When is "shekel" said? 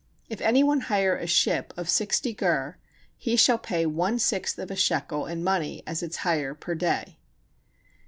4.75-5.27